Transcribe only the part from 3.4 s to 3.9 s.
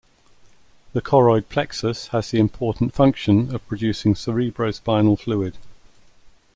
of